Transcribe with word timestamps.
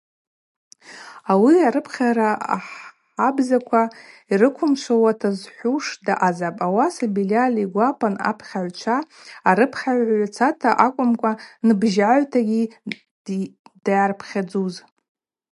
Ауи 1.31 1.55
арыпхьара 1.67 2.29
ахабзаква 2.55 3.83
йрыквымшвауата 4.31 5.29
зхӏвуш 5.39 5.85
даъазапӏ, 6.05 6.61
ауаса 6.65 7.07
Бильаль 7.15 7.57
йгвапан 7.65 8.15
апхьагӏвчва 8.29 8.97
арыпхьагӏвгӏвацата 9.49 10.69
акӏвымкӏва 10.85 11.31
нбжьагӏвтагьи 11.67 12.63
дъарпхьадзуз. 13.85 14.75